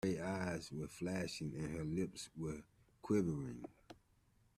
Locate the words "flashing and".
0.87-1.77